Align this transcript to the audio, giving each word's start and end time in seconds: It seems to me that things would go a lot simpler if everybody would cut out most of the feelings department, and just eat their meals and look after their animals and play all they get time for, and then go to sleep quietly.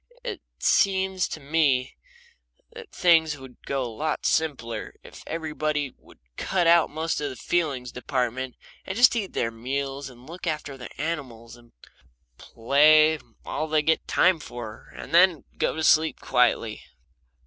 It 0.23 0.41
seems 0.57 1.27
to 1.27 1.39
me 1.39 1.95
that 2.73 2.91
things 2.91 3.37
would 3.37 3.57
go 3.67 3.83
a 3.83 3.85
lot 3.85 4.25
simpler 4.25 4.95
if 5.03 5.21
everybody 5.27 5.93
would 5.95 6.17
cut 6.37 6.65
out 6.65 6.89
most 6.89 7.21
of 7.21 7.29
the 7.29 7.35
feelings 7.35 7.91
department, 7.91 8.55
and 8.83 8.97
just 8.97 9.15
eat 9.15 9.33
their 9.33 9.51
meals 9.51 10.09
and 10.09 10.27
look 10.27 10.47
after 10.47 10.75
their 10.75 10.89
animals 10.97 11.55
and 11.55 11.71
play 12.39 13.19
all 13.45 13.67
they 13.67 13.83
get 13.83 14.07
time 14.07 14.39
for, 14.39 14.91
and 14.95 15.13
then 15.13 15.43
go 15.59 15.75
to 15.75 15.83
sleep 15.83 16.19
quietly. 16.19 16.81